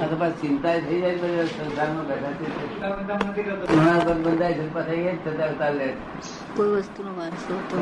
પાછી 0.00 0.40
ચિંતા 0.40 0.76
થઈ 0.80 1.00
જાય 1.00 1.18
બધા 1.18 1.46
સંસારમાં 1.48 2.06
બેઠા 2.06 2.34
છે. 2.34 2.46
ઘણા 3.68 3.98
વખત 3.98 4.18
બંધાય 4.18 4.54
છે 4.54 4.66
પછી 4.74 5.06
એ 5.06 5.12
જ 5.14 5.24
થતા 5.24 5.70
લે. 5.70 5.88
કોઈ 6.54 6.72
વસ્તુનો 6.74 7.10
વારસો 7.14 7.54
તો. 7.62 7.78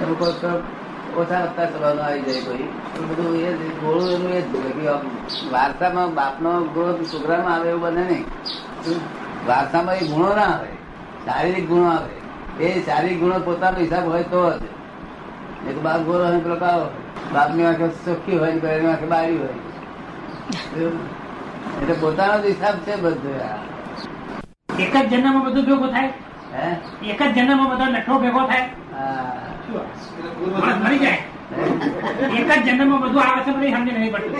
લોકો 0.00 0.26
તો 0.34 0.50
ઓછા 1.12 1.44
વત્તા 1.44 1.66
કરવાનો 1.66 2.02
આવી 2.02 2.22
જાય 2.22 2.42
કોઈ. 2.42 2.66
તો 2.92 3.00
બધું 3.04 3.36
એ 3.38 3.50
ગોળું 3.80 4.10
એનું 4.10 4.32
એ 4.32 4.42
જ 4.42 4.52
કે 4.76 4.88
આમ 4.88 5.04
વારસામાં 5.50 6.10
બાપનો 6.14 6.50
ગોળ 6.74 6.92
છોકરામાં 7.04 7.54
આવે 7.54 7.68
એવું 7.68 7.82
બને 7.84 8.04
નહીં. 8.04 8.26
વાર્તામાં 9.46 9.96
એ 9.96 10.06
ગુણો 10.06 10.30
ના 10.30 10.50
આવે. 10.52 10.70
શારીરિક 11.26 11.66
ગુણો 11.66 11.88
આવે. 11.90 12.14
એ 12.58 12.82
શારીરિક 12.82 13.18
ગુણો 13.18 13.38
પોતાનો 13.40 13.78
હિસાબ 13.78 14.04
હોય 14.06 14.24
તો 14.26 14.40
જ. 14.54 14.62
એક 15.62 15.76
બાપ 15.78 16.00
ગોરો 16.04 16.24
હોય 16.24 16.40
પેલો 16.40 16.56
બાપની 17.32 17.66
આંખે 17.66 17.86
ચોખ્ખી 18.02 18.38
હોય 18.38 18.54
ને 18.54 18.68
એની 18.70 18.88
આંખે 18.88 19.06
બારી 19.06 19.38
હોય. 19.38 19.56
એટલે 21.80 21.94
પોતાનો 22.00 22.36
જ 22.42 22.44
હિસાબ 22.52 22.76
છે 22.84 22.94
બધું 23.02 23.34
એક 24.84 24.94
જ 24.94 24.96
જન્મમાં 25.10 25.42
બધું 25.46 25.64
ભેગું 25.68 25.90
થાય? 25.94 26.10
એક 27.12 27.20
જ 27.22 27.34
જન્મમાં 27.36 27.68
બધો 27.72 27.84
નઠો 27.94 28.14
ભેગો 28.22 28.42
થાય? 28.50 28.66
મરી 30.84 31.00
જાય? 31.04 31.22
એક 32.38 32.50
જ 32.50 32.66
જન્મમાં 32.66 33.00
બધું 33.04 33.22
આવે 33.22 33.40
છે 33.44 33.50
મને 33.56 33.66
સમજ 33.74 33.88
નહીં 33.98 34.12
પડતું. 34.14 34.36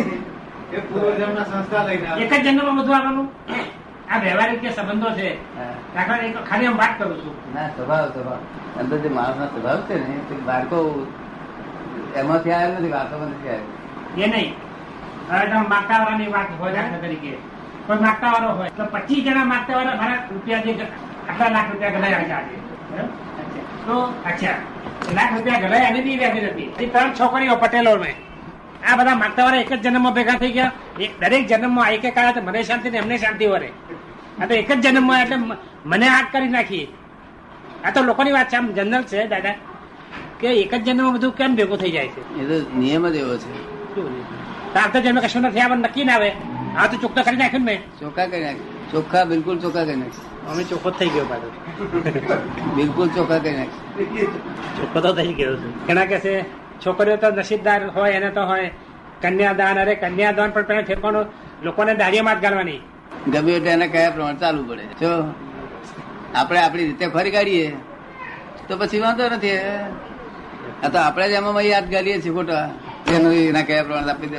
સંસ્કાર 1.50 1.82
લઈને 1.88 2.08
એક 2.24 2.32
જ 2.32 2.44
જન્મ 2.46 2.68
બધું 2.80 2.94
આવવાનું? 2.96 3.28
આ 4.10 4.18
વ્યવહારિક 4.24 4.60
જે 4.62 4.70
સંબંધો 4.76 5.08
છે 5.18 5.28
ખાલી 6.48 6.66
હું 6.66 6.76
વાત 6.82 6.92
કરું 6.98 7.18
છું. 7.22 7.34
ના 7.54 7.68
સ્વભાવ 7.76 8.06
સ્વભાવ. 8.14 8.40
અંદર 8.80 8.96
જે 9.02 9.08
માણસનો 9.18 9.44
સ્વભાવ 9.52 9.78
છે 9.88 9.94
ને 10.02 10.14
તે 10.28 10.34
બાળકો 10.48 10.78
એમાંથી 12.20 12.52
આવ્યો 12.56 12.78
નથી 12.80 12.94
વાતો 12.96 13.14
નથી 13.28 13.50
આવ્યો 13.54 14.24
એ 14.24 14.26
નહીં. 14.34 14.52
હવે 15.30 15.46
તમે 15.50 15.68
માગતા 15.72 15.98
વાળાની 16.02 16.30
વાત 16.34 16.50
હોય 16.60 16.82
તરીકે. 17.02 17.32
કોઈ 17.86 18.00
માગતા 18.06 18.30
વાળો 18.32 18.48
હોય 18.58 18.70
તો 18.78 18.84
પચીસ 18.94 19.24
જણા 19.24 19.44
માગતા 19.52 19.76
વાળા 19.76 19.96
મારા 20.00 20.20
રૂપિયા 20.32 20.64
જે 20.66 20.72
આટલા 21.28 21.50
લાખ 21.56 21.68
રૂપિયા 21.70 21.94
ગલાયા 21.96 22.24
છે. 22.28 22.34
આજે 22.34 22.56
તો 23.86 23.96
અચ્છા. 24.30 24.56
લાખ 25.16 25.32
રૂપિયા 25.34 25.62
ગલાયા 25.64 25.88
એની 25.92 26.02
નહીં 26.06 26.18
વ્યાજી 26.18 26.46
નથી 26.50 26.90
ત્રણ 26.94 27.14
છોકરીઓ 27.20 27.56
પટેલો 27.62 27.96
મેં. 28.02 28.14
આ 28.88 28.96
બધા 28.96 29.14
માગતા 29.22 29.44
વાળા 29.44 29.64
એક 29.64 29.72
જ 29.72 29.80
જન્મમાં 29.86 30.14
ભેગા 30.18 30.38
થઈ 30.42 30.52
ગયા. 30.52 30.72
એક 30.98 31.12
દરેક 31.20 31.46
જન્મમાં 31.50 31.88
એક 31.94 32.04
એક 32.04 32.18
આવ્યા 32.18 32.32
તો 32.32 32.42
મને 32.42 32.62
શાંતિ 32.62 32.90
ને 32.90 32.98
એમને 32.98 33.18
શાંતિ 33.24 33.46
વરે. 33.46 33.72
આ 34.42 34.46
તો 34.46 34.54
એક 34.54 34.70
જ 34.72 34.80
જન્મમાં 34.86 35.22
એટલે 35.22 35.36
મને 35.84 36.06
આગ 36.08 36.26
કરી 36.32 36.48
નાખી. 36.48 36.86
આ 37.84 37.90
તો 37.90 38.02
લોકોની 38.02 38.32
વાત 38.32 38.48
છે 38.50 38.56
આમ 38.56 38.72
જનરલ 38.76 39.02
છે 39.02 39.26
દાદા. 39.26 39.56
કે 40.40 40.48
એક 40.62 40.74
જ 40.74 40.84
જન્મમાં 40.86 41.14
બધું 41.14 41.36
કેમ 41.38 41.56
ભેગું 41.56 41.78
થઈ 41.78 41.90
જાય 41.90 42.08
છે? 42.08 42.20
એ 42.40 42.42
તો 42.48 42.56
નિયમ 42.78 43.08
જ 43.08 43.16
એવો 43.16 43.36
છે. 43.42 43.50
તાર 43.94 44.39
તો 44.74 44.98
જન્મ 45.04 45.20
કશું 45.24 45.42
નથી 45.46 45.62
આવે 45.62 45.76
નક્કી 45.76 46.04
ના 46.04 46.16
આવે. 46.16 46.30
આ 46.78 46.86
તો 46.90 46.96
ચોખ્ખા 47.02 47.24
કરી 47.26 47.40
નાખ્યું 47.42 47.64
ને 47.64 47.72
મેં. 47.72 47.80
ચોખ્ખા 48.00 48.26
કરી 48.32 48.44
નાખ્યું 48.44 48.76
ચોખ્ખા 48.92 49.24
બિલકુલ 49.30 49.56
ચોખ્ખા 49.64 49.84
કરી 49.88 50.00
નાખ્યું 50.02 50.50
અમે 50.50 50.62
ચોખ્ખો 50.70 50.90
થઈ 50.98 51.10
ગયો 51.14 51.26
પાછો. 51.30 51.48
બિલકુલ 52.76 53.08
ચોખ્ખા 53.16 53.40
કરી 53.44 53.56
નાખ્યું 53.60 54.30
ચોખ્ખો 54.76 54.98
તો 55.04 55.10
થઈ 55.18 55.34
ગયો 55.38 55.54
ઘણા 55.86 56.06
કે 56.10 56.18
છે 56.24 56.32
છોકરીઓ 56.82 57.16
તો 57.22 57.28
નસીબદાર 57.30 57.80
હોય 57.96 58.14
એને 58.18 58.30
તો 58.36 58.42
હોય. 58.50 58.70
કન્યાદાન 59.22 59.78
અરે 59.82 59.94
કન્યાદાન 60.02 60.50
પણ 60.54 60.66
પેલા 60.68 60.86
ફેરવાનું 60.90 61.26
લોકોને 61.64 61.92
દાઢીમાં 62.00 62.36
જ 62.36 62.42
ગાળવાની. 62.44 62.80
ગમે 63.32 63.52
એટલે 63.56 63.70
એને 63.76 63.86
કયા 63.94 64.12
પ્રમાણે 64.14 64.40
ચાલુ 64.42 64.62
પડે. 64.68 64.84
જો 65.00 65.10
આપણે 66.34 66.60
આપણી 66.60 66.86
રીતે 66.90 67.04
ફરી 67.14 67.34
કાઢીએ 67.36 67.66
તો 68.68 68.72
પછી 68.80 69.02
વાંધો 69.04 69.28
નથી 69.36 69.58
આ 70.84 70.88
તો 70.92 70.98
આપણે 70.98 71.26
જ 71.30 71.32
એમાં 71.40 71.64
યાદ 71.72 71.86
ગાલીએ 71.94 72.16
છીએ 72.22 72.34
ખોટા. 72.38 72.66
એનું 73.16 73.32
એના 73.50 73.64
કયા 73.68 73.84
પ્રમાણે 73.86 74.12
આપી 74.12 74.30
દે 74.32 74.36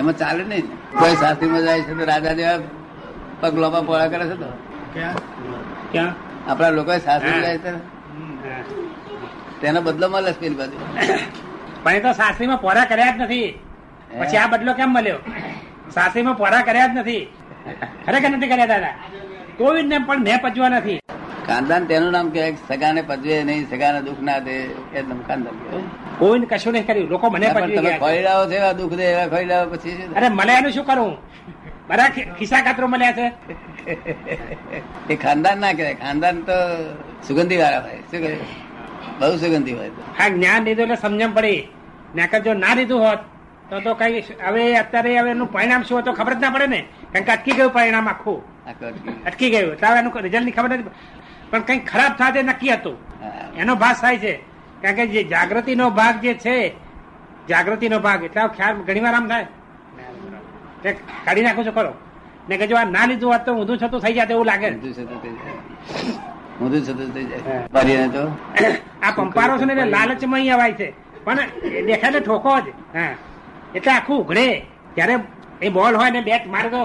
એમાં 0.00 0.16
ચાલે 0.20 0.42
નહીં. 0.50 0.66
કોઈ 1.00 1.16
શાસ્ત્રીમાં 1.22 1.62
જાય 1.66 1.82
છે 1.86 1.94
તો 1.98 2.04
રાજા 2.12 2.34
જેવા 2.40 2.58
પગ 3.40 3.54
લોપા 3.62 3.82
પોળા 3.88 4.08
કરે 4.12 4.24
છે 4.30 4.36
તો? 4.42 4.48
આપણા 6.50 6.72
લોકો 6.78 6.92
શાસ્ત્રી 7.06 7.40
જાય 7.44 7.58
છે 7.64 7.72
તેનો 9.60 9.80
બદલો 9.86 10.06
મળે 10.12 10.30
છે 10.32 10.40
પેલી 10.40 10.58
બાજુ. 10.60 10.76
પણ 11.84 11.94
એ 11.98 12.00
તો 12.06 12.10
શાસ્ત્રીમાં 12.20 12.60
પોરા 12.64 12.86
કર્યા 12.90 13.12
જ 13.16 13.18
નથી. 13.22 13.48
પછી 14.20 14.38
આ 14.42 14.48
બદલો 14.52 14.72
કેમ 14.78 14.90
મળ્યો? 14.96 15.18
શાસ્ત્રીમાં 15.94 16.36
પોરા 16.42 16.62
કર્યા 16.68 16.88
જ 16.88 16.98
નથી. 17.00 17.22
ખરેખર 18.06 18.30
નથી 18.36 18.50
કર્યા 18.52 18.70
દાદા. 18.74 18.94
કોઈ 19.58 19.82
ને 19.90 19.96
પણ 20.06 20.20
મેં 20.26 20.38
પચવા 20.44 20.70
નથી. 20.76 20.98
ખાનદાન 21.46 21.82
તેનું 21.90 22.12
નામ 22.12 22.26
કહેવાય 22.30 22.56
સગાને 22.68 23.02
પજવે 23.08 23.36
નહીં 23.48 23.66
સગાને 23.70 24.00
દુઃખ 24.06 24.22
ના 24.28 24.38
દે 24.46 24.54
એ 24.96 25.00
ખાનદાન 25.28 25.54
કહેવાય. 25.60 25.84
કોઈ 26.18 26.46
કશું 26.50 26.72
નહીં 26.72 26.86
કર્યું. 26.86 27.08
લોકો 27.14 27.26
મને 27.30 27.46
તમે 27.50 27.68
ગયા 27.76 28.46
છે. 28.50 28.56
એવા 28.56 28.72
દુઃખ 28.80 28.94
દે 29.00 29.04
એવા 29.14 29.28
ખોઈ 29.32 29.46
પછી? 29.72 29.94
અરે 30.16 30.28
મને 30.28 30.52
એનું 30.58 30.72
શું 30.76 30.86
કરું? 30.86 31.12
મારા 31.88 32.08
ખિસ્સા 32.38 32.62
કાતરો 32.66 32.86
મળ્યા 32.92 33.12
છે. 33.18 33.26
એ 35.12 35.14
ખાનદાન 35.24 35.56
ના 35.64 35.72
કહેવાય. 35.72 35.94
ખાનદાન 36.04 36.36
તો 36.48 36.56
સુગંધી 37.26 37.60
વાળા 37.62 37.82
હોય. 37.86 38.00
શું 38.10 38.20
કહે? 38.24 38.32
બહુ 39.18 39.36
સુગંધી 39.42 39.76
હોય 39.78 39.90
હા 40.18 40.28
જ્ઞાન 40.28 40.64
લીધું 40.66 40.84
એટલે 40.84 40.96
સમજણ 41.04 41.32
પડી. 41.36 41.60
નાકર 42.16 42.40
જો 42.46 42.54
ના 42.54 42.74
લીધું 42.78 43.00
હોત 43.06 43.20
તો 43.70 43.80
તો 43.84 43.90
કઈ 44.00 44.22
હવે 44.46 44.62
અત્યારે 44.82 45.10
હવે 45.18 45.30
એનું 45.34 45.48
પરિણામ 45.52 45.82
શું 45.82 45.94
હોય 45.96 46.04
તો 46.06 46.12
ખબર 46.18 46.34
જ 46.34 46.40
ના 46.44 46.50
પડે 46.54 46.66
ને. 46.74 46.80
કારણ 47.12 47.24
કે 47.26 47.32
અટકી 47.36 47.54
ગયું 47.58 47.72
પરિણામ 47.76 48.08
આખું. 48.08 48.40
અટકી. 49.26 49.50
ગયું. 49.54 49.74
તો 49.80 49.86
એનું 50.00 50.12
રિઝલ્ટની 50.26 50.56
ખબર 50.58 50.70
નથી. 50.78 50.90
પણ 51.52 51.62
કઈ 51.68 51.78
ખરાબ 51.90 52.12
થાય 52.18 52.32
તે 52.36 52.42
નક્કી 52.42 52.72
હતું. 52.76 52.96
એનો 53.60 53.74
ભાગ 53.82 53.96
થાય 54.04 54.18
છે. 54.24 54.34
કારણ 54.82 54.96
કે 54.96 55.04
જે 55.14 55.20
જાગૃતિનો 55.32 55.90
ભાગ 55.98 56.14
જે 56.24 56.32
છે 56.44 56.56
જાગૃતિનો 57.48 57.98
ભાગ 58.06 58.24
એટલે 58.28 58.42
ખ્યાલ 58.56 58.74
ઘણી 58.86 59.04
વાર 59.06 59.14
આમ 59.14 59.26
થાય. 59.28 59.46
કાઢી 61.26 61.44
નાખું 61.46 61.64
છું 61.66 61.74
ખરો. 61.74 61.92
ને 62.48 62.54
કે 62.56 62.66
જો 62.70 62.76
આ 62.76 62.84
ના 62.96 63.06
લીધું 63.10 63.32
હોત 63.32 63.44
તો 63.46 63.52
ઊંધું 63.52 63.78
છતું 63.78 64.00
થઈ 64.04 64.14
જાય 64.18 64.34
એવું 64.36 64.46
લાગે. 64.50 64.68
ઊંધું 64.70 64.92
છતું 66.86 67.08
થઈ 67.14 67.26
જાય. 67.30 68.08
તો. 68.16 68.24
આ 69.02 69.10
પંપારો 69.16 69.58
છે 69.58 69.64
ને 69.64 69.84
લાલચમાં 69.94 70.40
અહીં 70.40 70.54
અવાય 70.54 70.72
છે. 70.72 70.88
પણ 71.24 71.38
એ 71.78 71.82
દેખાય 71.88 72.10
ને 72.10 72.20
ઠોકો 72.20 72.60
જ. 72.60 72.66
હા. 72.96 73.14
એટલે 73.76 73.92
આખું 73.92 74.16
ઉઘડે. 74.22 74.46
ત્યારે 74.94 75.14
એ 75.62 75.68
બોલ 75.68 75.94
હોય 76.00 76.10
ને 76.10 76.20
બેટ 76.20 76.46
મારે 76.46 76.68
તો 76.74 76.82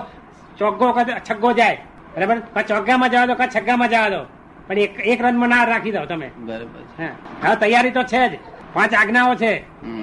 ચોગ્ગો 0.59 0.87
છગ્ગો 1.27 1.49
જાય. 1.59 1.77
બરાબર? 2.15 2.37
ચોગ્ગામાં 2.69 3.09
જવા 3.11 3.25
દો 3.25 3.35
કા 3.35 3.47
છગ્ગામાં 3.55 3.89
જવા 3.89 4.09
દો? 4.09 4.21
પણ 4.67 4.77
એક 4.77 4.99
એક 5.05 5.21
રનમાં 5.21 5.49
ના 5.49 5.63
રાખી 5.63 5.91
દો 5.91 6.05
તમે. 6.05 6.31
બરોબર. 6.37 6.83
હા. 6.99 7.55
તૈયારી 7.55 7.91
તો 7.91 8.03
છે 8.03 8.29
જ. 8.29 8.39
પાંચ 8.73 8.93
આજ્ઞાઓ 8.93 9.35
છે. 9.35 9.53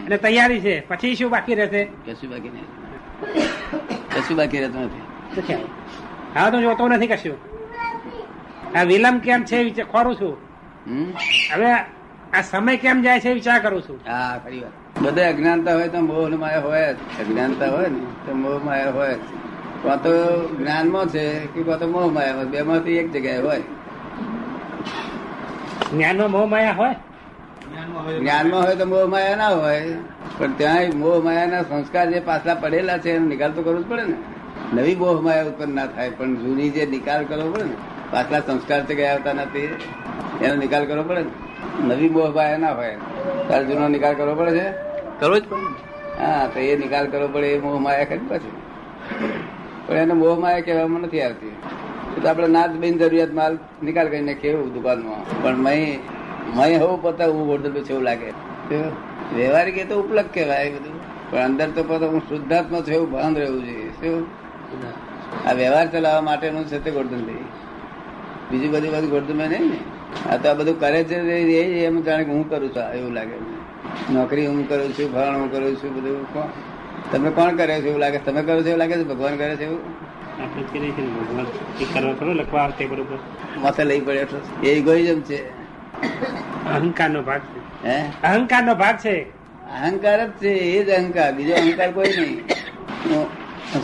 અને 0.07 0.17
તૈયારી 0.17 0.61
છે. 0.61 0.89
પછી 0.89 1.15
શું 1.15 1.31
બાકી 1.31 1.55
રહેશે? 1.55 1.85
કશું 1.85 2.31
બાકી 2.31 2.49
નહીં. 2.49 2.69
કશું 4.15 4.37
બાકી 4.37 4.59
રહેતું 4.59 4.83
નથી. 4.83 5.57
હા 6.35 6.51
તો 6.51 6.61
જોતો 6.61 6.89
નથી 6.89 7.07
કશું. 7.07 7.37
આ 8.77 8.83
વિલંબ 8.83 9.21
કેમ 9.21 9.45
છે 9.45 9.57
એ 9.57 9.65
વિચાર 9.65 9.87
ખોરું 9.87 10.17
છું. 10.17 10.37
હવે 11.53 11.73
આ 12.35 12.43
સમય 12.43 12.77
કેમ 12.77 13.03
જાય 13.03 13.21
છે 13.21 13.31
એ 13.31 13.35
વિચાર 13.35 13.59
કરું 13.63 13.83
છું. 13.83 14.01
હા 14.09 14.39
ખરી 14.45 14.61
વાત. 14.61 15.03
બધે 15.03 15.25
અજ્ઞાનતા 15.25 15.75
હોય 15.75 15.89
તો 15.89 16.01
મોહ 16.01 16.29
માયા 16.37 16.61
હોય 16.61 16.95
જ. 16.95 16.97
અજ્ઞાનતા 17.21 17.69
હોય 17.69 17.89
ને 17.89 17.99
તો 18.27 18.35
મોહ 18.35 18.65
માયા 18.65 18.91
હોય 18.91 19.15
જ. 19.15 19.21
કાં 19.83 20.03
તો 20.03 20.13
જ્ઞાનમાં 20.59 21.09
છે 21.09 21.25
કે 21.55 21.63
કાં 21.63 21.79
તો 21.79 21.87
મોહ 21.87 22.13
માયા 22.13 22.45
બે 22.45 22.63
માંથી 22.63 22.93
એક 22.93 23.13
જગ્યાએ 23.13 23.39
હોય. 23.39 23.63
જ્ઞાનનો 25.95 26.25
મોહ 26.29 26.47
માયા 26.53 26.77
હોય? 26.81 26.97
જ્ઞાનમાં 28.21 28.63
હોય 28.65 28.77
તો 28.77 28.87
મોહ 28.87 29.05
માયા 29.15 29.37
ના 29.37 29.53
હોય. 29.57 29.97
પણ 30.39 30.53
ત્યાં 30.59 30.97
મોહ 30.99 31.17
માયાના 31.27 31.63
સંસ્કાર 31.63 32.07
જે 32.13 32.21
પાછલા 32.21 32.57
પડેલા 32.57 32.99
છે 32.99 33.11
એનો 33.17 33.27
નિકાલ 33.27 33.53
તો 33.53 33.61
કરવો 33.63 33.81
જ 33.81 33.87
પડે 33.91 34.05
ને. 34.07 34.17
નવી 34.75 34.97
મોહ 34.97 35.17
માયા 35.23 35.49
ઉત્પન્ન 35.51 35.75
ના 35.75 35.87
થાય 35.87 36.11
પણ 36.11 36.33
જૂની 36.37 36.71
જે 36.71 36.83
નિકાલ 36.87 37.23
કરવો 37.25 37.47
પડે 37.53 37.65
ને 37.65 37.77
પાછલા 38.13 38.43
સંસ્કાર 38.49 38.81
છે 38.87 38.95
ગયા 38.95 39.15
આવતા 39.15 39.35
નથી 39.35 39.69
એનો 40.45 40.55
નિકાલ 40.57 40.85
કરવો 40.87 41.05
પડે 41.09 41.23
ને. 41.23 41.33
નવી 41.89 42.11
મોહ 42.11 42.29
માયા 42.37 42.59
ના 42.59 42.75
હોય 42.79 42.97
તારે 43.49 43.65
જૂનો 43.69 43.87
નિકાલ 43.89 44.15
કરવો 44.15 44.35
પડે 44.35 44.53
છે? 44.59 44.67
કરવો 45.21 45.37
જ 45.37 45.45
પડે 45.51 45.69
હા 46.21 46.45
તો 46.53 46.59
એ 46.61 46.77
નિકાલ 46.77 47.07
કરવો 47.13 47.29
પડે 47.35 47.49
એ 47.55 47.59
મોહ 47.59 47.77
માયા 47.87 48.09
ખરી 48.11 48.27
પછી. 48.31 48.55
પણ 49.87 49.99
એને 50.03 50.15
મોહ 50.15 50.37
માયા 50.43 50.67
કહેવામાં 50.67 51.03
નથી 51.07 51.23
આવતી. 51.23 51.55
તો 52.25 52.29
આપણે 52.31 52.49
ના 52.49 52.67
જ 52.67 52.77
બિન 52.83 52.99
જરૂરિયાત 52.99 53.33
માલ 53.39 53.57
નિકાલ 53.83 54.09
કરીને 54.09 54.35
કેવું 54.35 54.75
દુકાનમાં? 54.75 55.43
પણ 55.43 55.57
મય 55.57 55.99
મય 56.57 56.77
હોવું 56.77 57.03
પોતા 57.03 57.27
હું 57.27 57.49
હોટલ 57.49 57.73
પછી 57.73 57.93
એવું 57.93 58.03
લાગે? 58.03 58.29
વ્યવહારિક 59.37 59.79
એ 59.79 59.85
તો 59.85 59.95
ઉપલબ્ધ 60.03 60.31
કહેવાય 60.35 60.71
બધું. 60.71 60.97
પણ 61.31 61.39
અંદર 61.39 61.69
તો 61.71 61.83
પોતા 61.83 62.07
હું 62.07 62.21
શુદ્ધાત્મા 62.21 62.81
છું 62.81 62.95
એવું 62.95 63.11
ભાન 63.11 63.37
રહેવું 63.37 63.65
જોઈએ. 63.65 63.91
શું? 63.91 64.27
આ 65.49 65.53
વ્યવહાર 65.53 65.87
ચલાવવા 65.93 66.21
માટેનું 66.21 66.65
છે 66.65 66.79
તે 66.85 66.91
ગોર્ધન 66.91 67.27
બીજી 68.51 68.69
બધી 68.69 68.89
બધી 68.89 69.07
ગોર્ધન 69.07 69.37
નહીં 69.37 69.69
ને? 69.73 69.79
આ 70.31 70.37
તો 70.37 70.49
આ 70.49 70.55
બધું 70.55 70.81
કરે 70.81 71.05
છે 71.05 71.17
એમ 71.85 72.01
જાણે 72.03 72.25
કે 72.25 72.31
હું 72.31 72.49
કરું 72.51 72.71
છું 72.77 72.93
એવું 72.95 73.13
લાગે. 73.13 73.37
નોકરી 74.13 74.47
હું 74.47 74.69
કરું 74.69 74.91
છું 74.93 75.13
ફળ 75.15 75.37
હું 75.41 75.53
કરું 75.53 75.77
છું 75.77 75.95
બધું. 75.97 76.33
કોણ? 76.33 76.49
તમે 77.13 77.31
કોણ 77.31 77.57
કરે 77.57 77.81
છે 77.81 77.89
એવું 77.89 78.01
લાગે? 78.01 78.19
તમે 78.19 78.43
કરો 78.43 78.63
છો 78.63 78.69
એવું 78.69 78.79
લાગે 78.79 78.97
છે? 79.01 79.05
ભગવાન 79.05 79.37
કરે 79.37 79.57
છે 79.57 79.65
એવું? 79.65 80.04
આપણે 80.43 80.63
જ 80.63 80.67
કરીએ 80.73 80.91
છીએ 80.91 81.07
ભગવાન. 81.07 81.47
એ 81.81 81.85
કરવા 81.85 82.13
કરો 82.13 82.33
લખવા 82.33 82.63
આવતે 82.63 82.87
બરોબર. 82.87 83.19
માથે 83.59 83.85
લઈ 83.85 84.01
પડે 84.01 84.27
એ 84.63 84.69
ઇગોઇઝમ 84.69 85.21
છે. 85.21 85.49
અહંકારનો 86.69 87.23
ભાગ 87.23 87.41
છે. 87.41 87.89
હે? 87.89 88.05
અહંકારનો 88.23 88.75
ભાગ 88.75 88.97
છે. 88.97 89.23
અહંકાર 89.83 90.27
જ 90.27 90.31
છે 90.31 90.49
એ 90.49 90.85
જ 90.85 90.91
અહંકાર. 90.91 91.33
બીજો 91.33 91.55
અહંકાર 91.55 91.93
કોઈ 91.93 92.07
નહીં. 92.07 92.41
હું 93.15 93.27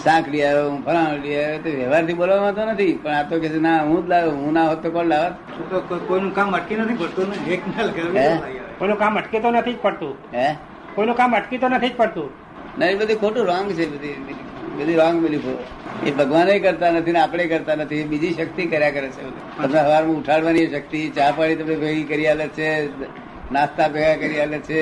શાક 0.04 0.28
લઈ 0.28 0.40
આવ્યો 0.40 0.70
હું 0.70 0.84
ફલાણું 0.84 1.20
લઈ 1.20 1.44
આવ્યો 1.44 1.58
તો 1.58 1.70
વ્યવહારથી 1.70 2.12
બોલવામાં 2.12 2.54
તો 2.54 2.64
નથી. 2.64 2.92
પણ 3.02 3.10
આ 3.10 3.22
તો 3.22 3.40
કે 3.40 3.48
છે, 3.48 3.58
ના 3.58 3.82
હું 3.82 4.06
જ 4.06 4.08
લાવ્યો 4.08 4.30
હું 4.30 4.52
ના 4.52 4.68
હોત 4.68 4.82
તો 4.82 4.90
કોણ 4.90 5.04
લાવત? 5.04 5.32
તું 5.32 5.70
તો 5.70 5.80
કોઈ- 5.80 6.08
કોઈનું 6.08 6.34
કામ 6.34 6.56
અટકી 6.56 6.76
નથી 6.76 6.94
પડતું 6.94 7.28
ને? 7.28 7.50
એક 7.50 7.68
ના. 7.68 8.36
કોઈનું 8.78 8.98
કામ 8.98 9.18
અટકે 9.18 9.40
તો 9.40 9.50
નથી 9.50 9.72
જ 9.72 9.76
પડતું. 9.82 10.16
હે? 10.34 10.54
કોઈનું 10.94 11.16
કામ 11.16 11.36
અટકી 11.36 11.58
તો 11.58 11.68
નથી 11.68 11.88
જ 11.88 11.96
પડતું. 11.96 12.30
ના 12.78 12.86
એ 12.86 12.94
બધું 12.94 13.16
ખોટું 13.16 13.46
રોંગ 13.46 13.72
છે 13.72 13.88
બધી 13.88 14.34
બધી 14.80 14.96
રોંગ 14.96 15.16
બિલીફો 15.22 15.52
એ 16.06 16.10
ભગવાને 16.10 16.58
કરતા 16.58 16.90
નથી 16.90 17.12
ને 17.12 17.20
આપણે 17.20 17.46
કરતા 17.46 17.74
નથી 17.74 18.04
બીજી 18.04 18.34
શક્તિ 18.34 18.66
કર્યા 18.66 18.90
કરે 18.90 19.08
છે. 19.08 19.22
તમને 19.56 19.80
સવારમાં 19.84 20.16
ઉઠાડવાની 20.16 20.66
શક્તિ 20.74 21.00
ચા 21.16 21.30
પાણી 21.36 21.56
તમને 21.56 21.76
ભેગી 21.76 22.04
કરી 22.04 22.26
આલે 22.26 22.46
છે 22.48 22.68
નાસ્તા 23.52 23.88
ભેગા 23.88 24.16
કરી 24.22 24.40
આલે 24.40 24.58
છે 24.58 24.80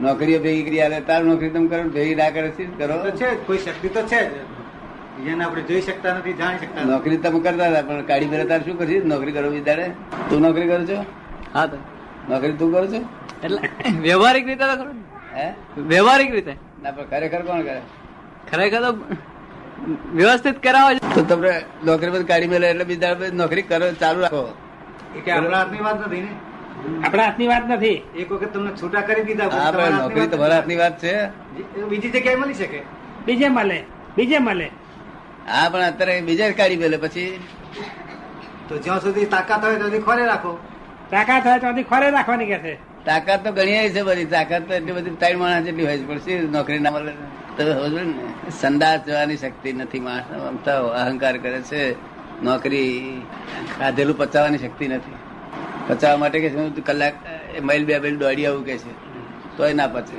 નોકરીઓ 0.00 0.38
ભેગી 0.40 0.62
કરી 0.62 0.80
આલે 0.80 1.00
તાર 1.00 1.22
નોકરી 1.24 1.50
તમે 1.50 1.68
કરો 1.68 1.82
ભેગી 1.96 2.14
ના 2.14 2.30
કરે 2.30 2.50
છે 2.50 2.64
કરો. 2.78 2.96
છે 3.10 3.28
કોઈ 3.46 3.58
શક્તિ 3.58 3.88
તો 3.88 4.02
છે 4.02 4.20
જ. 4.20 4.32
જેને 5.24 5.44
આપણે 5.44 5.62
જોઈ 5.62 5.80
શકતા 5.80 6.14
નથી 6.18 6.32
જાણી 6.32 6.58
શકતા 6.58 6.84
નોકરી 6.84 7.16
તમે 7.16 7.40
કરતા 7.40 7.68
હતા 7.68 7.82
પણ 7.82 8.02
કાઢી 8.02 8.26
મેરે 8.26 8.44
તાર 8.44 8.60
શું 8.64 8.78
કરશી? 8.78 9.00
નોકરી 9.04 9.32
કરો 9.32 9.50
વિદાડે 9.50 9.86
તું 10.30 10.40
નોકરી 10.40 10.68
કરો 10.68 10.84
છો? 10.84 11.04
હા 11.54 11.66
તો. 11.66 11.76
નોકરી 12.28 12.52
તું 12.52 12.72
કરો 12.72 12.86
છો? 12.86 13.00
એટલે 13.44 13.60
વ્યવહારિક 14.00 14.46
રીતે 14.46 14.64
તો 14.64 14.74
ખરું 14.76 14.96
ને. 14.96 15.04
હે? 15.40 15.46
વ્યવહારિક 15.82 16.30
રીતે. 16.30 16.52
ના 16.82 16.90
પણ 16.90 17.04
ખરેખર 17.04 17.42
કોણ 17.42 17.62
કરે? 17.62 17.80
ખરેખર 18.50 18.80
તો 18.84 18.90
વ્યવસ્થિત 20.18 20.58
કરાવો 20.60 20.90
તો 21.14 21.22
તમને 21.30 21.52
નોકરી 21.84 22.12
બધી 22.14 22.28
કાઢી 22.30 22.52
મેલે 22.52 22.66
એટલે 22.70 22.84
બીજા 22.90 23.30
નોકરી 23.40 23.66
કરો 23.70 23.88
ચાલુ 24.02 24.20
રાખો. 24.24 24.42
કે 25.24 25.30
આપણા 25.32 25.58
હાથની 25.60 25.82
વાત 25.86 25.98
નથી 26.06 26.22
ને? 26.26 26.32
આપણા 27.04 27.26
હાથની 27.26 27.48
વાત 27.52 27.64
નથી. 27.70 27.98
એક 28.20 28.28
વખત 28.32 28.52
તમને 28.54 28.70
છૂટા 28.80 29.02
કરી 29.08 29.24
દીધા 29.28 29.90
નોકરી 29.98 30.28
તમારા 30.28 30.58
હાથની 30.58 30.78
વાત 30.82 30.96
છે. 31.00 31.14
બીજી 31.90 32.10
જગ્યાએ 32.14 32.36
મળી 32.42 32.58
શકે? 32.62 32.80
બીજે 33.26 33.48
મળે 33.50 33.78
બીજે 34.16 34.38
મળે. 34.40 34.68
હા 35.48 35.66
પણ 35.70 35.86
અત્યારે 35.88 36.22
બીજા 36.28 36.52
કાઢી 36.60 36.80
મેલે 36.82 36.98
પછી? 36.98 37.30
તો 38.68 38.74
જ્યાં 38.84 39.00
સુધી 39.00 39.26
તાકાત 39.34 39.62
હોય 39.62 39.78
તો 39.84 40.00
ખોરે 40.08 40.24
રાખો. 40.26 40.52
તાકાત 41.10 41.44
હોય 41.44 41.58
તો 41.60 41.84
ખોરે 41.90 42.10
રાખવાની 42.10 42.48
કે 42.52 42.58
છે? 42.64 42.74
તાકાત 43.06 43.44
તો 43.44 43.52
ઘણી 43.52 43.88
છે 43.88 44.02
બધી. 44.02 44.24
તાકાત 44.24 44.62
તો 44.68 44.74
એટલી 44.74 44.92
બધી 44.92 45.10
ત્રણ 45.10 45.38
માણસ 45.38 45.64
જેટલી 45.64 45.86
હોય 45.86 45.98
છે 45.98 46.06
પણ 46.06 46.18
શું 46.18 46.50
નોકરી 46.52 46.78
ના 46.78 46.90
મળે? 46.90 47.12
તો 47.56 47.62
સંદાસ 48.60 49.00
જવાની 49.06 49.36
શક્તિ 49.36 49.72
નથી 49.72 50.00
માણસ. 50.00 50.24
આમ 50.48 50.56
તો 50.56 50.72
અહંકાર 51.02 51.36
કરે 51.38 51.60
છે. 51.62 51.82
નોકરી 52.42 53.22
ખાધેલું 53.78 54.18
પચાવવાની 54.18 54.58
શક્તિ 54.58 54.88
નથી. 54.88 55.14
પચાવવા 55.88 56.16
માટે 56.16 56.40
કે 56.40 56.48
હું 56.48 56.84
કલાક 56.84 57.14
એ 57.56 57.60
માઇલ 57.60 57.84
બે 57.84 57.98
મહિલ 57.98 58.16
દોડી 58.18 58.46
આવું 58.46 58.64
કે 58.64 58.78
છે. 58.78 58.92
તોય 59.56 59.72
ના 59.72 59.86
પચે. 59.86 60.18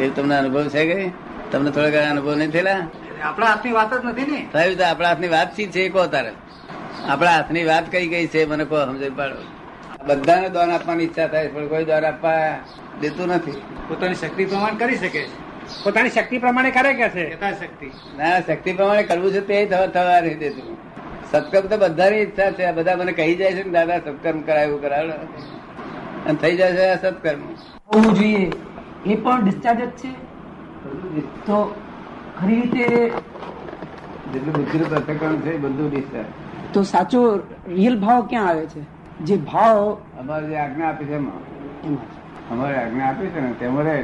એ 0.00 0.08
તમને 0.08 0.34
અનુભવ 0.36 0.68
છે 0.68 0.82
કે 0.92 1.10
તમને 1.50 1.70
થોડા 1.70 1.88
ઘણા 1.88 2.10
અનુભવ 2.10 2.34
નહીં 2.34 2.50
થયેલા? 2.50 2.86
આપણા 3.22 3.46
હાથની 3.46 3.72
વાત 3.72 3.94
જ 3.94 4.04
નથી 4.04 4.26
ને. 4.30 4.48
થયું 4.52 4.76
તો 4.76 4.84
આપણા 4.84 5.08
હાથની 5.08 5.28
વાત 5.28 5.56
શી 5.56 5.66
છે? 5.66 5.88
કહો 5.88 6.06
તારે. 6.06 6.32
આપણા 7.08 7.30
હાથની 7.30 7.64
વાત 7.64 7.90
કઈ 7.90 8.08
કઈ 8.08 8.26
છે? 8.26 8.44
મને 8.44 8.64
કહો 8.64 8.84
સમજાવી 8.84 9.10
પાડો. 9.10 9.34
બધાને 10.06 10.48
દાન 10.48 10.70
આપવાની 10.70 11.04
ઈચ્છા 11.04 11.26
થાય 11.26 11.48
પણ 11.48 11.68
કોઈ 11.68 11.84
દાન 11.84 12.04
આપવા 12.04 12.58
દેતું 13.00 13.28
નથી. 13.28 13.54
પોતાની 13.88 14.14
શક્તિ 14.14 14.44
પ્રમાણ 14.44 14.76
કરી 14.76 14.96
શકે 14.96 15.22
છે. 15.22 15.84
પોતાની 15.84 16.10
શક્તિ 16.10 16.38
પ્રમાણે 16.38 16.70
કરે 16.70 16.92
કે 16.94 17.08
છે? 17.08 17.24
શક્તિ 17.60 17.90
ના 18.16 18.40
શક્તિ 18.40 18.72
પ્રમાણે 18.72 19.02
કરવું 19.02 19.32
છે 19.32 19.40
તે 19.40 19.66
થવા 19.66 20.20
નહીં 20.20 20.38
દેતું. 20.38 20.76
સત્કર્મ 21.32 21.66
તો 21.66 21.76
બધાની 21.76 22.16
ઈચ્છા 22.16 22.50
છે 22.50 22.72
બધા 22.72 22.96
મને 22.96 23.12
કહી 23.12 23.34
જાય 23.34 23.52
છે 23.52 23.62
ને 23.62 23.70
દાદા 23.70 23.98
સત્કર્મ 23.98 24.40
કરાયું 24.40 24.80
કરાવ. 24.80 25.10
અને 26.26 26.34
થઈ 26.34 26.56
જાય 26.56 26.72
છે 26.72 27.02
સત્કર્મ. 27.02 27.40
હોવું 27.94 28.14
જોઈએ. 28.14 28.52
એ 29.06 29.16
પણ 29.16 29.44
ડિસ્ચાર્જ 29.44 29.78
જ 29.78 29.90
છે. 29.90 30.10
તો 31.46 31.74
ખરી 32.40 32.60
રીતે 32.60 32.86
જેટલું 34.32 34.54
બુદ્ધિનું 34.54 34.88
પ્રત્યકરણ 34.88 35.36
છે 35.36 35.56
બધું 35.56 35.90
ડિસ્ચાર્જ 35.90 36.26
તો 36.74 36.82
સાચો 36.82 37.36
રિયલ 37.68 38.00
ભાવ 38.00 38.26
ક્યાં 38.26 38.48
આવે 38.48 38.66
છે? 38.66 38.82
જે 39.26 39.36
ભાવ 39.50 39.78
અમારે 40.20 40.46
જે 40.50 40.56
આજ્ઞા 40.64 40.88
આપી 40.90 41.06
છે 41.10 41.14
એમાં. 41.20 41.42
અમારે 42.52 42.76
આજ્ઞા 42.82 43.08
આપી 43.10 43.30
છે 43.34 43.40
ને 43.44 43.50
તેમાં 43.60 43.84
રહે 43.86 43.94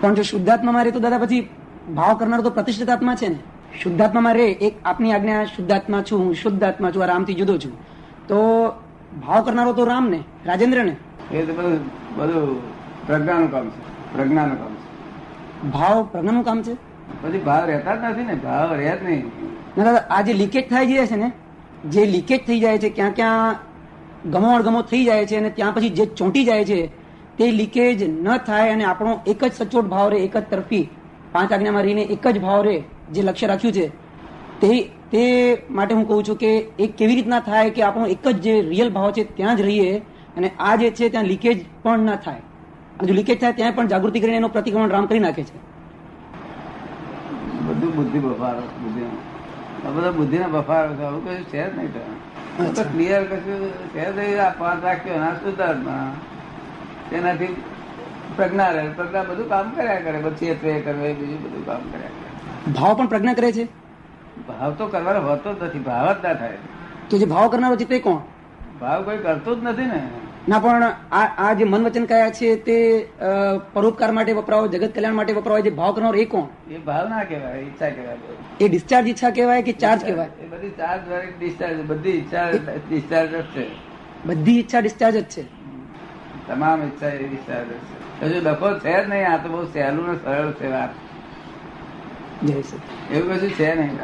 પણ 0.00 0.14
જો 0.18 0.22
શુદ્ધાત્મામાં 0.32 0.84
રહે 0.84 0.92
તો 0.96 1.00
દાદા 1.06 1.22
પછી 1.24 1.42
ભાવ 1.98 2.14
કરનારો 2.20 2.42
તો 2.46 2.50
પ્રતિષ્ઠિત 2.58 2.90
આત્મા 2.94 3.16
છે 3.20 3.28
ને. 3.32 3.38
શુદ્ધાત્મામાં 3.82 4.34
રહે 4.38 4.46
એક 4.66 4.74
આપની 4.84 5.12
આજ્ઞા 5.16 5.42
શુદ્ધાત્મા 5.56 6.02
છું 6.08 6.18
હું 6.24 6.34
શુદ્ધાત્મા 6.42 6.92
છું 6.92 7.02
આ 7.04 7.10
રામથી 7.12 7.36
જુદો 7.40 7.54
છું. 7.64 7.74
તો 8.28 8.38
ભાવ 9.26 9.40
કરનારો 9.46 9.72
તો 9.78 9.84
રામ 9.92 10.06
ને 10.14 10.20
રાજેન્દ્ર 10.46 10.78
ને 10.84 10.94
એ 11.32 11.44
તો 11.46 11.52
બધું 11.58 11.78
બધું 12.16 12.48
પ્રજ્ઞાનું 13.06 13.50
કામ 13.52 13.66
છે 13.68 13.80
પ્રજ્ઞાનું 14.14 14.56
કામ 14.62 14.72
છે. 14.78 14.84
ભાવ 15.76 15.96
પ્રજ્ઞાનું 16.12 16.44
કામ 16.48 16.58
છે? 16.62 16.74
પછી 17.22 17.42
ભાવ 17.48 17.62
રહેતા 17.70 17.94
જ 17.96 18.02
નથી 18.12 18.26
ને 18.30 18.34
ભાવ 18.46 18.74
રહે 18.80 18.90
જ 18.98 19.02
નહીં. 19.06 19.24
દાદા 19.76 20.04
આ 20.16 20.22
જે 20.26 20.32
લીકેજ 20.40 20.64
થઈ 20.72 20.86
જાય 20.90 21.06
છે 21.12 21.16
ને 21.22 21.30
જે 21.92 22.02
લીકેજ 22.14 22.40
થઈ 22.46 22.60
જાય 22.64 22.78
છે 22.78 22.90
ક્યાં 22.98 23.14
ક્યાં 23.20 23.54
ગમોણ 24.30 24.54
અણગમો 24.54 24.82
થઈ 24.82 25.04
જાય 25.04 25.26
છે 25.26 25.36
અને 25.36 25.50
ત્યાં 25.50 25.74
પછી 25.74 25.88
જે 25.88 26.06
ચોંટી 26.06 26.44
જાય 26.44 26.64
છે, 26.64 26.86
તે 27.36 27.50
લીકેજ 27.50 28.22
ન 28.22 28.36
થાય 28.36 28.70
અને 28.70 28.84
આપણો 28.84 29.20
એક 29.26 29.44
જ 29.44 29.52
સચોટ 29.52 29.84
ભાવ 29.84 30.08
રહે, 30.08 30.18
એક 30.18 30.36
જ 30.36 30.42
તરફી. 30.50 30.88
પાંચ 31.32 31.52
આજ્ઞામાં 31.52 31.82
રહીને 31.82 32.02
એક 32.02 32.28
જ 32.28 32.40
ભાવ 32.40 32.62
રહે, 32.62 32.82
જે 33.12 33.22
લક્ષ્ય 33.22 33.46
રાખ્યું 33.46 33.74
છે. 33.74 33.88
તે 34.60 34.90
તે 35.10 35.62
માટે 35.70 35.94
હું 35.94 36.08
કહું 36.08 36.24
છું 36.24 36.36
કે 36.36 36.56
એ 36.78 36.86
કેવી 36.86 37.14
રીતના 37.14 37.40
થાય 37.40 37.70
કે 37.70 37.82
આપણો 37.82 38.06
એક 38.06 38.28
જ 38.28 38.40
જે 38.40 38.60
રિયલ 38.60 38.90
ભાવ 38.90 39.10
છે, 39.10 39.36
ત્યાં 39.36 39.56
જ 39.56 39.60
રહીએ 39.60 39.98
અને 40.36 40.50
આ 40.60 40.76
જે 40.76 40.90
છે, 40.90 41.08
ત્યાં 41.08 41.24
લીકેજ 41.24 41.64
પણ 41.82 41.98
ન 41.98 42.16
થાય. 42.16 42.38
અને 42.98 43.08
જો 43.08 43.14
લીકેજ 43.14 43.40
થાય, 43.40 43.52
ત્યાં 43.52 43.72
પણ 43.72 43.86
જાગૃતિ 43.86 44.20
કરીને 44.20 44.36
એનો 44.36 44.48
પ્રતિક્રમણ 44.48 44.88
રામ 44.88 45.06
કરી 45.06 45.18
નાખે 45.18 45.42
છે. 45.42 45.56
બધું 47.66 47.96
બુદ્ધિ 47.96 48.18
બફારો, 48.18 48.60
બુદ્ધિ. 48.60 49.00
બધા 49.96 50.10
બુદ્ધિના 50.10 50.46
બફારો 50.46 51.04
આવું 51.04 51.26
છે 51.26 51.74
જ 51.74 51.78
નહીં 51.78 51.92
ક્લિયર 52.56 53.22
કશું 53.24 53.62
છે 53.94 54.38
આ 54.38 54.50
પાંચ 54.50 54.84
રાખ્યો 54.84 55.18
ના 55.18 55.30
સુધારમાં 55.34 56.10
તેનાથી 57.10 57.56
પ્રજ્ઞા 58.36 58.70
રહે. 58.70 58.88
પ્રજ્ઞા 58.88 59.22
બધું 59.22 59.48
કામ 59.48 59.70
કર્યા 59.70 60.00
કરે. 60.00 60.18
પછી 60.18 60.46
એ 60.46 60.54
કરે 60.54 61.14
બીજું 61.14 61.40
બધું 61.44 61.66
કામ 61.66 61.88
કર્યા 61.92 62.12
કરે. 62.18 62.72
ભાવ 62.72 62.94
પણ 62.94 63.06
પ્રજ્ઞા 63.06 63.34
કરે 63.34 63.52
છે? 63.52 63.64
ભાવ 64.48 64.70
તો 64.72 64.86
કરવાનો 64.86 65.20
હોતો 65.20 65.54
જ 65.54 65.62
નથી. 65.62 65.78
ભાવ 65.78 66.12
જ 66.12 66.16
ના 66.22 66.34
થાય. 66.34 66.58
તો 67.10 67.18
જે 67.18 67.24
ભાવ 67.24 67.48
કરનારો 67.48 67.76
છે 67.76 67.84
તે 67.84 67.98
કોણ? 67.98 68.20
ભાવ 68.80 69.02
કોઈ 69.02 69.16
કરતો 69.16 69.54
જ 69.54 69.58
નથી 69.62 69.84
ને. 69.84 70.00
ના 70.48 70.58
પણ 70.58 70.82
આ 71.12 71.26
આ 71.38 71.52
જે 71.52 71.64
મન 71.64 71.84
વચન 71.84 72.04
કયા 72.04 72.30
છે 72.30 72.56
તે 72.56 73.08
પરોપકાર 73.74 74.12
માટે 74.12 74.32
વપરાવો 74.32 74.66
જગત 74.66 74.94
કલ્યાણ 74.94 75.14
માટે 75.14 75.32
વપરાવો 75.32 75.60
જે 75.60 75.70
ભાવ 75.70 75.92
કરનારો 75.94 76.18
એ 76.18 76.24
કોણ? 76.24 76.46
એ 76.70 76.78
ભાવ 76.78 77.08
ના 77.08 77.24
કહેવાય 77.24 77.60
ઈચ્છા 77.60 77.88
કહેવાય. 77.88 78.16
એ 78.60 78.68
ડિસ્ચાર્જ 78.68 79.08
ઈચ્છા 79.08 79.30
કહેવાય 79.30 79.62
કે 79.62 79.72
ચાર્જ 79.72 80.04
કહેવાય? 80.04 80.28
બધી 80.64 80.76
ચાર્જ 80.76 81.08
વાળી 81.10 81.32
ડિસ્ચાર્જ 81.38 81.86
બધી 81.86 82.10
ઈચ્છા 82.10 82.50
ડિસ્ચાર્જ 82.88 83.30
જ 83.30 83.42
છે. 83.42 83.64
બધી 84.26 84.58
ઈચ્છા 84.58 84.78
ડિસ્ચાર્જ 84.78 85.16
જ 85.16 85.24
છે. 85.24 85.42
તમામ 86.48 86.82
ઈચ્છા 86.82 87.08
એ 87.08 87.28
ડિસ્ચાર્જ 87.28 87.68
જ 87.68 87.70
છે. 87.70 88.24
હજુ 88.26 88.50
ડખો 88.50 88.78
છે 88.78 89.04
જ 89.04 89.08
નહીં 89.08 89.32
આ 89.32 89.36
તો 89.36 89.48
બહુ 89.48 89.64
સહેલું 89.64 90.08
ને 90.08 90.16
સરળ 90.16 90.52
છે 90.52 90.68
વાત. 90.68 90.90
એવું 93.12 93.34
કશું 93.34 93.50
છે 93.50 93.74
નહીં. 93.74 93.98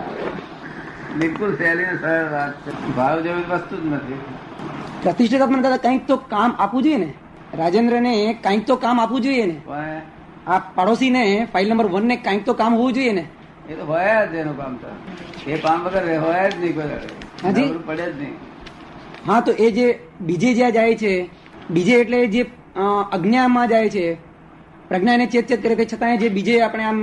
બિલકુલ 1.19 1.57
સહેલી 1.57 1.85
ને 1.85 1.97
સરળ 1.99 2.31
વાત 2.33 2.53
છે. 2.67 2.71
ભાવ 2.97 3.21
જેવી 3.21 3.43
વસ્તુ 3.51 3.77
જ 3.77 3.93
નથી. 3.93 4.21
પ્રતિષ્ઠિત 5.03 5.41
આત્માને 5.41 5.63
દાદા 5.63 5.77
કંઈક 5.77 6.07
તો 6.07 6.17
કામ 6.17 6.55
આપવું 6.59 6.83
જોઈએ 6.83 6.97
ને. 6.97 7.15
રાજેન્દ્રને 7.55 8.15
કંઈક 8.35 8.67
તો 8.67 8.77
કામ 8.77 9.01
આપવું 9.01 9.21
જોઈએ 9.21 9.47
ને. 9.47 9.57
આ 10.47 10.59
પાડોશીને 10.59 11.49
ફાઇલ 11.53 11.69
નંબર 11.69 11.87
વન 11.87 12.07
ને 12.07 12.17
કંઈક 12.17 12.45
તો 12.45 12.55
કામ 12.55 12.75
હોવું 12.75 12.93
જોઈએ 12.93 13.13
ને. 13.13 13.25
એ 13.71 13.75
તો 13.79 13.85
હોય 13.91 14.15
જ 14.31 14.35
એનું 14.43 14.57
કામ 14.61 14.73
તો. 14.83 14.89
એ 15.47 15.59
કામ 15.65 15.79
વગર 15.85 16.05
હોય 16.25 16.45
જ 16.51 16.55
નહીં 16.63 16.75
કોઈ 16.75 17.83
પડે 17.89 18.07
જ 18.07 18.17
નહીં. 18.23 18.35
હા 19.27 19.41
તો 19.41 19.53
એ 19.67 19.71
જે 19.77 19.87
બીજે 20.29 20.51
જ્યાં 20.59 20.73
જાય 20.79 20.97
છે 21.03 21.13
બીજે 21.71 21.95
એટલે 22.01 22.19
જે 22.35 22.43
અજ્ઞામાં 23.17 23.69
જાય 23.69 23.89
છે 23.97 24.05
પ્રજ્ઞાને 24.89 25.25
ચેત 25.29 25.49
ચેત 25.49 25.61
કરે 25.63 25.87
છતાં 25.87 26.19
જે 26.19 26.29
બીજે 26.37 26.55
આપણે 26.63 26.85
આમ 26.91 26.99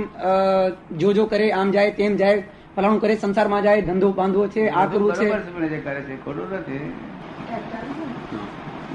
જો 1.02 1.12
જો 1.18 1.26
કરે 1.26 1.50
આમ 1.58 1.70
જાય 1.70 1.90
તેમ 1.98 2.16
જાય 2.16 2.42
ફલાણું 2.76 3.00
કરે 3.00 3.14
સંસારમાં 3.16 3.62
જાય 3.62 3.82
ધંધો 3.82 4.08
બાંધવો 4.12 4.46
છે 4.54 4.68
આ 4.70 4.86
કરવું 4.86 5.12
છે. 5.14 5.28
જે 5.72 5.78
કરે 5.86 6.00
છે 6.06 6.14
ખોટું 6.24 6.46
નથી. 6.60 6.86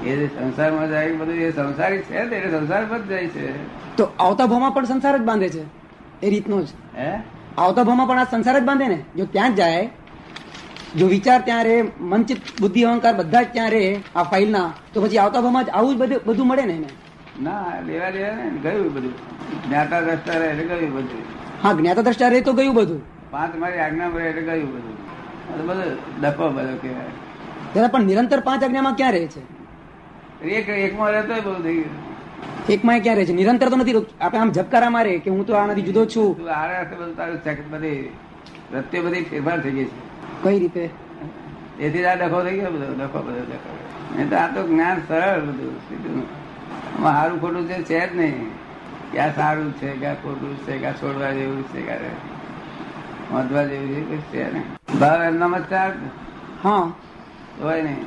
એ 0.04 0.16
જે 0.16 0.26
સંસારમાં 0.36 0.88
જાય 0.88 1.12
બધું 1.20 1.38
એ 1.42 1.52
સંસારી 1.52 2.02
છે 2.08 2.14
એટલે 2.22 2.58
સંસાર 2.58 2.82
જ 2.90 3.08
જાય 3.12 3.28
છે. 3.28 3.44
તો 3.96 4.04
આવતા 4.18 4.46
ભાવમાં 4.46 4.74
પણ 4.74 4.84
સંસાર 4.84 5.14
જ 5.18 5.22
બાંધે 5.30 5.48
છે 5.54 5.62
એ 6.22 6.30
રીતનો 6.30 6.58
જ. 6.62 6.68
હે? 6.96 7.12
આવતા 7.58 7.82
ભાવમાં 7.82 8.08
પણ 8.08 8.18
આ 8.18 8.24
સંસાર 8.24 8.60
જ 8.60 8.62
બાંધે 8.62 8.88
ને? 8.88 8.98
જો 9.16 9.24
ત્યાં 9.24 9.52
જ 9.52 9.56
જાય 9.56 9.90
જો 10.96 11.06
વિચાર 11.06 11.40
ત્યાં 11.40 11.64
રહે 11.64 11.82
મનચિત 12.00 12.38
બુદ્ધિ 12.60 12.82
અહંકાર 12.82 13.14
બધા 13.14 13.42
જ 13.42 13.46
ત્યાં 13.52 13.70
રહે 13.70 14.00
આ 14.16 14.22
ફાઇલના 14.22 14.72
તો 14.94 15.02
પછી 15.02 15.18
આવતા 15.18 15.40
ભાવમાં 15.40 15.64
જ 15.64 15.68
આવું 15.68 15.94
જ 15.94 15.98
બધું 15.98 16.20
બધું 16.26 16.46
મળે 16.46 16.62
ને 16.62 16.72
એને? 16.72 16.86
ના 17.42 17.80
લેવા 17.86 18.10
દેવા 18.10 18.34
ને 18.34 18.50
ગયું 18.62 18.94
બધું. 18.94 19.14
જ્ઞાતા 19.68 20.00
દ્રષ્ટા 20.00 20.38
રહે 20.38 20.46
એટલે 20.46 20.64
ગયું 20.64 20.94
બધું. 20.94 21.22
હા 21.62 21.72
જ્ઞાતા 21.72 22.02
દ્રષ્ટા 22.02 22.28
રહે 22.28 22.40
તો 22.40 22.52
ગયું 22.52 22.74
બધું. 22.74 23.02
પાંચ 23.30 23.56
મારી 23.56 23.78
આજ્ઞા 23.78 24.06
રહે 24.06 24.28
એટલે 24.28 24.42
ગયું 24.42 24.72
બધું. 24.72 24.96
બધું 25.66 25.96
ડખો 26.20 26.48
બધો 26.48 26.78
કહેવાય. 26.82 27.88
પણ 27.88 28.02
નિરંતર 28.02 28.40
પાંચ 28.40 28.64
આજ્ઞામાં 28.64 28.94
ક્યાં 28.94 29.12
રહે 29.12 29.26
છે? 29.26 29.42
એક 30.42 30.68
એકમાં 30.68 31.10
રહેતો 31.10 31.34
બધું 31.34 31.62
થઈ 31.62 31.74
ગયું. 31.74 32.13
એકમાં 32.68 33.00
ક્યાં 33.00 33.16
રહે 33.16 33.24
છે? 33.26 33.32
નિરંતર 33.32 33.68
તો 33.68 33.76
નથી 33.76 33.94
આપણે 34.20 34.38
આમ 34.38 34.52
ઝબકારા 34.52 34.90
મારે 34.90 35.18
કે 35.18 35.30
હું 35.30 35.46
તો 35.46 35.54
આનાથી 35.54 35.82
જુદો 35.82 36.06
છું. 36.06 36.48
આ 36.48 36.84
બધું 36.90 37.16
તારું 37.16 37.70
બધી 37.70 38.10
રસ્તે 38.74 38.96
બધી 39.00 39.24
ફેરફાર 39.30 39.60
થઈ 39.60 39.70
ગઈ 39.70 39.84
છે. 39.84 39.98
કઈ 40.42 40.58
રીતે? 40.58 40.90
એથી 41.80 42.04
આ 42.04 42.16
ડખો 42.16 42.38
થઈ 42.44 42.56
ગયો 42.58 42.72
બધો 42.72 42.86
ડખો 43.00 43.18
બધો 43.26 43.42
ડખો 43.50 43.70
નહીં 44.16 44.28
તો 44.30 44.36
આ 44.36 44.48
તો 44.54 44.60
જ્ઞાન 44.68 44.98
સરળ 45.08 45.40
બધું 45.40 45.76
સીધું. 45.88 46.26
સારું 47.02 47.40
ખોટું 47.40 47.68
છે 47.68 47.82
છે 47.82 48.00
જ 48.08 48.16
નહીં. 48.16 48.50
ક્યાં 49.12 49.34
સારું 49.34 49.70
છે 49.78 49.88
ક્યાં 50.00 50.22
ખોટું 50.22 50.56
છે 50.66 50.78
ક્યાં 50.78 50.94
છોડવા 50.94 51.32
જેવું 51.32 51.62
છે 51.68 51.80
ક્યારે 51.82 52.10
વધવા 53.30 53.64
જેવું 53.64 54.08
છે 54.08 54.18
છે 54.32 54.52
ને 54.52 54.62
ભાવ 55.00 55.22
એમનામાં 55.22 55.64
ચાર્જ 55.68 55.96
હા 56.64 56.84
હોય 57.62 57.82
નહીં. 57.82 58.06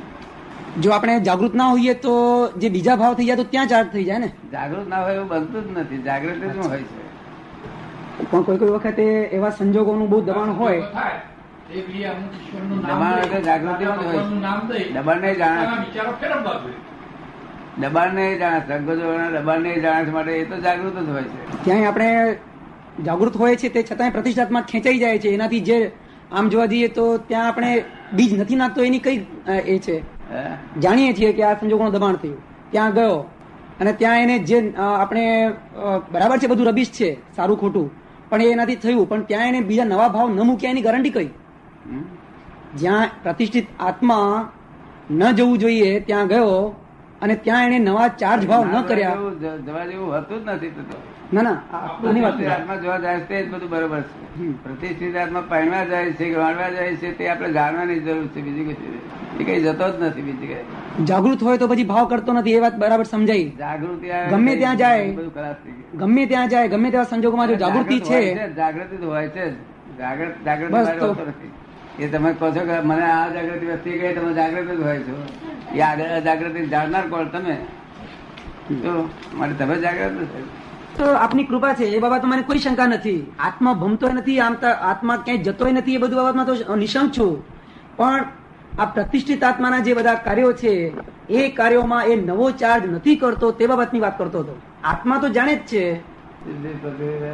જો 0.80 0.90
આપણે 0.90 1.20
જાગૃત 1.20 1.54
ના 1.54 1.68
હોઈએ 1.70 1.94
તો 1.94 2.14
જે 2.56 2.68
બીજા 2.68 2.96
ભાવ 2.96 3.14
થઈ 3.14 3.26
જાય 3.26 3.36
તો 3.36 3.44
ત્યાં 3.44 3.68
ચાર્જ 3.68 3.88
થઈ 3.92 4.04
જાય 4.04 4.18
ને? 4.18 4.28
જાગૃત 4.52 4.88
ના 4.88 5.02
હોય 5.02 5.14
એવું 5.14 5.28
બનતું 5.28 5.74
જ 5.74 5.78
નથી. 5.78 6.02
જાગૃત 6.02 6.42
શું 6.54 6.64
હોય 6.70 6.78
છે. 6.78 6.86
પણ 8.30 8.42
કોઈ 8.42 8.58
કોઈ 8.58 8.70
વખતે 8.70 9.04
એવા 9.38 9.50
સંજોગોનું 9.50 10.08
બહુ 10.10 10.20
દબાણ 10.20 10.50
હોય. 10.50 10.82
દબાણ 12.88 13.18
એટલે 13.18 13.40
જાગૃતિમાં 13.42 13.98
હોય. 14.04 14.22
દબાણ 14.94 15.20
નહીં 15.20 15.36
જાણે 15.38 15.64
દબાણ 17.80 18.14
નહીં 18.14 18.38
જાણે 18.38 18.60
સંકોચો 18.68 19.06
દબાણ 19.38 19.60
નહીં 19.62 19.80
જાણે 19.82 20.10
માટે 20.10 20.32
એ 20.40 20.44
તો 20.44 20.56
જાગૃત 20.66 20.96
જ 21.06 21.08
હોય 21.10 21.22
છે. 21.22 21.38
ત્યાંય 21.64 21.86
આપણે 21.86 22.10
જાગૃત 23.06 23.34
હોય 23.36 23.56
છે 23.56 23.68
તે 23.68 23.82
છતાંય 23.82 24.10
પ્રતિષ્ઠાત્મા 24.10 24.62
ખેંચાઈ 24.70 24.98
જાય 24.98 25.18
છે. 25.18 25.28
એનાથી 25.38 25.60
જે 25.60 25.78
આમ 26.32 26.48
જોવા 26.48 26.66
જઈએ 26.66 26.88
તો 26.88 27.04
ત્યાં 27.18 27.48
આપણે 27.48 27.70
બીજ 28.12 28.32
નથી 28.40 28.56
નાખતો 28.62 28.80
એની 28.82 28.98
કઈ 28.98 29.18
એ 29.74 29.78
છે? 29.78 29.96
જાણીએ 30.82 31.12
છીએ 31.12 31.32
કે 31.32 31.42
આ 31.42 31.54
સંજોગોનું 31.54 31.92
દબાણ 31.92 32.16
થયું. 32.16 32.38
ત્યાં 32.70 32.92
ગયો 32.92 33.16
અને 33.80 33.92
ત્યાં 33.92 34.18
એને 34.18 34.38
જે 34.38 34.58
આપણે 34.78 35.24
બરાબર 36.12 36.38
છે 36.38 36.46
બધું 36.46 36.66
રબીશ 36.66 36.90
છે 36.90 37.10
સારું 37.36 37.60
ખોટું. 37.60 37.90
પણ 38.30 38.42
એ 38.42 38.50
એનાથી 38.50 38.76
થયું. 38.76 39.08
પણ 39.08 39.22
ત્યાં 39.22 39.48
એને 39.48 39.60
બીજા 39.60 39.84
નવા 39.84 40.08
ભાવ 40.08 40.34
ન 40.34 40.40
મૂક્યા 40.40 40.70
એની 40.70 40.82
ગેરંટી 40.82 41.10
કઈ? 41.10 41.30
જ્યાં 42.74 43.08
પ્રતિષ્ઠિત 43.22 43.66
આત્મા 43.80 44.50
ન 45.10 45.30
જવું 45.32 45.58
જોઈએ 45.58 46.00
ત્યાં 46.00 46.26
ગયો 46.26 46.56
અને 47.22 47.34
ત્યાં 47.36 47.66
એને 47.66 47.78
નવા 47.78 48.08
ચાર્જ 48.20 48.46
ભાવ 48.46 48.64
ન 48.66 48.82
કર્યા. 48.82 49.16
જવા 49.66 49.84
જેવું 49.84 50.10
હતું 50.16 50.44
જ 50.44 50.50
નથી. 50.50 50.72
ના 51.32 51.42
ના 51.42 51.56
આ 51.72 51.80
વાત 52.22 52.42
આત્મા 52.46 52.76
જોવા 52.76 52.98
જાય 52.98 53.20
છે 53.20 53.26
તે 53.28 53.42
જ 53.42 53.50
બધું 53.52 53.70
બરોબર 53.70 54.00
છે 54.02 54.50
પ્રતિષ્ઠિત 54.64 55.16
આત્મા 55.16 55.42
પાણવા 55.48 55.84
જાય 55.84 56.12
છે 56.12 56.28
ગણવા 56.30 56.68
જાય 56.70 56.94
છે 56.96 57.08
તે 57.18 57.28
આપણે 57.28 57.50
જાણવાની 57.52 58.00
જરૂર 58.00 58.26
છે. 58.26 58.40
બીજી 58.40 58.64
કઈ 58.64 59.00
એ 59.40 59.44
કઈ 59.44 59.60
જતો 59.62 59.86
જ 59.90 60.02
નથી 60.02 60.22
બીજી 60.22 60.46
કઈ. 60.46 61.04
જાગૃત 61.04 61.42
હોય 61.42 61.58
તો 61.58 61.68
પછી 61.68 61.84
ભાવ 61.84 62.06
કરતો 62.08 62.32
નથી 62.32 62.52
એ 62.52 62.60
વાત 62.60 62.76
બરાબર 62.76 63.04
સમજાઈ. 63.04 63.46
જાગૃતિ 63.58 64.06
ગમે 64.30 64.56
ત્યાં 64.56 64.76
જાય. 64.76 65.10
બધું 65.12 65.34
ખલાસ 65.34 65.56
થઈ 65.64 65.72
ગયું. 65.72 65.98
ગમે 66.02 66.26
ત્યાં 66.26 66.48
જાય 66.48 66.68
ગમે 66.68 66.90
તેવા 66.90 67.04
સંજોગોમાં 67.04 67.48
જો 67.48 67.56
જાગૃતિ 67.56 68.00
છે. 68.00 68.20
જાગૃતિ 68.56 68.96
તો 68.96 69.06
હોય 69.06 69.28
છે 69.28 69.44
જાગૃત 69.98 70.34
જાગૃત 70.44 70.70
જાગૃતિ 70.72 71.46
એ 71.98 72.08
તમે 72.08 72.30
કહો 72.34 72.46
છો 72.54 72.62
કે 72.68 72.76
મને 72.90 73.04
આ 73.04 73.28
જાગૃતિ 73.34 73.66
વસ્તી 73.66 73.98
ગઈ 74.00 74.14
તમે 74.16 74.30
જાગૃત 74.38 74.70
જ 74.78 74.80
હોય 74.82 75.00
છો. 75.06 75.16
એ 75.74 75.80
આગળ 75.80 76.14
અજાગૃતિ 76.18 76.66
જાણનાર 76.72 77.04
કોણ 77.12 77.28
તમે? 77.34 77.56
તો 78.84 78.92
મારે 79.38 79.54
તમે 79.60 79.76
જાગૃત 79.84 80.18
તો 80.98 81.06
આપની 81.22 81.46
કૃપા 81.50 81.74
છે 81.74 81.86
એ 81.96 81.98
બાબત 82.04 82.24
મને 82.24 82.42
કોઈ 82.42 82.58
શંકા 82.58 82.86
નથી. 82.86 83.22
આત્મા 83.38 83.74
ભમતો 83.82 84.12
નથી 84.12 84.38
આમ 84.40 84.54
તો 84.62 84.70
આત્મા 84.90 85.16
ક્યાંય 85.24 85.42
જતોય 85.42 85.72
નથી 85.72 85.94
એ 85.94 85.98
બધું 85.98 86.22
બાબતમાં 86.22 86.46
તો 86.46 86.76
નિશંક 86.76 87.10
છું. 87.18 87.32
પણ 87.96 88.24
આ 88.78 88.88
પ્રતિષ્ઠિત 88.94 89.44
આત્માના 89.44 89.84
જે 89.86 89.94
બધા 89.94 90.14
કાર્યો 90.26 90.52
છે 90.62 90.72
એ 91.28 91.50
કાર્યોમાં 91.58 92.04
એ 92.10 92.16
નવો 92.16 92.50
ચાર્જ 92.62 92.88
નથી 92.94 93.16
કરતો 93.16 93.52
તે 93.58 93.66
બાબતની 93.66 94.00
વાત 94.06 94.18
કરતો 94.18 94.38
હતો. 94.40 94.54
આત્મા 94.84 95.18
તો 95.18 95.28
જાણે 95.36 95.54
જ 95.54 95.62
છે. 95.66 95.84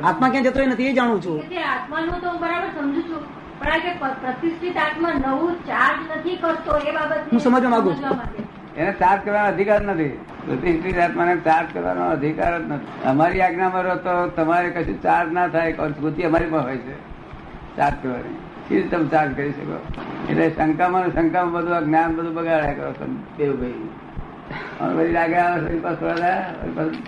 આત્મા 0.03 0.29
ક્યાં 0.29 0.45
જતોય 0.45 0.67
નથી 0.67 0.91
એ 0.91 0.93
જાણું 0.93 1.25
છું. 1.25 1.39
આત્માનું 1.77 2.21
તો 2.21 2.39
બરાબર 2.43 2.71
સમજુ 2.77 3.03
છું. 3.09 3.44
પ્રતિષ્ઠિત 3.59 4.77
આત્મા 4.77 5.13
નવું 5.27 5.67
ચાર્જ 5.67 6.17
નથી 6.17 6.37
કરતો 6.37 6.77
એ 6.77 6.93
બાબત 6.93 7.19
હું 7.33 7.41
સમજવા 7.41 7.71
માંગુ 7.71 7.93
છું. 7.93 8.77
એને 8.77 8.93
ચાર્જ 8.93 9.25
કરવાનો 9.25 9.49
અધિકાર 9.49 9.81
નથી. 9.81 10.09
પ્રતિષ્ઠિત 10.47 10.99
આત્માને 10.99 11.37
ચાર્જ 11.37 11.67
કરવાનો 11.75 12.11
અધિકાર 12.11 12.63
જ 12.63 12.71
નથી. 12.71 13.09
અમારી 13.09 13.41
આજ્ઞામાં 13.41 13.83
રહો 13.83 13.95
તો 13.95 14.29
તમારે 14.29 14.71
કશું 14.71 15.03
ચાર્જ 15.03 15.33
ના 15.33 15.49
થાય 15.49 15.73
સ્મૃતિ 15.73 16.23
અમારી 16.23 16.45
પણ 16.45 16.61
હોય 16.61 16.77
છે. 16.77 16.97
ચાર્જ 17.77 17.95
કરવાની. 18.03 18.37
રીતે 18.71 18.89
તમે 18.89 19.07
ચાર્જ 19.07 19.37
કરી 19.37 19.53
શકો? 19.53 19.79
એટલે 20.31 20.51
શંકામાં 20.51 21.13
શંકામાં 21.13 21.53
બધું 21.53 21.87
જ્ઞાન 21.87 22.17
બધું 22.17 22.35
બગાડ્યા 22.35 22.73
કરો 22.73 22.93
તમે. 22.93 23.17
દેવભાઈ 23.39 23.73
અને 24.81 25.79
પછી 25.79 27.03